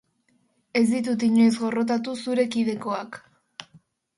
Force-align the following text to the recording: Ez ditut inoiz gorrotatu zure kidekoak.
Ez 0.79 0.83
ditut 0.93 1.25
inoiz 1.27 1.53
gorrotatu 1.65 2.15
zure 2.25 2.47
kidekoak. 2.57 3.21